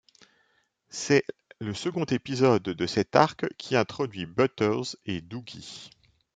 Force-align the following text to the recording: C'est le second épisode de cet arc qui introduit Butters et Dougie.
C'est 0.89 1.23
le 1.59 1.75
second 1.75 2.05
épisode 2.05 2.63
de 2.63 2.87
cet 2.87 3.15
arc 3.15 3.45
qui 3.59 3.75
introduit 3.75 4.25
Butters 4.25 4.95
et 5.05 5.21
Dougie. 5.21 5.91